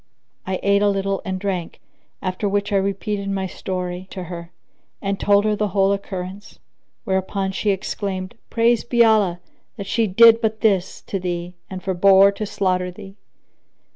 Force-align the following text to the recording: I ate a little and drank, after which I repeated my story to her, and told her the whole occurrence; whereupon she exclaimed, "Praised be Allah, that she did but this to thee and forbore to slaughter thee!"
I 0.47 0.59
ate 0.63 0.81
a 0.81 0.89
little 0.89 1.21
and 1.25 1.37
drank, 1.39 1.79
after 2.23 2.49
which 2.49 2.73
I 2.73 2.77
repeated 2.77 3.29
my 3.29 3.45
story 3.45 4.07
to 4.09 4.23
her, 4.23 4.49
and 4.99 5.19
told 5.19 5.45
her 5.45 5.55
the 5.55 5.67
whole 5.67 5.93
occurrence; 5.93 6.57
whereupon 7.03 7.51
she 7.51 7.69
exclaimed, 7.69 8.33
"Praised 8.49 8.89
be 8.89 9.05
Allah, 9.05 9.39
that 9.77 9.85
she 9.85 10.07
did 10.07 10.41
but 10.41 10.61
this 10.61 11.03
to 11.03 11.19
thee 11.19 11.53
and 11.69 11.83
forbore 11.83 12.31
to 12.31 12.47
slaughter 12.47 12.89
thee!" 12.89 13.15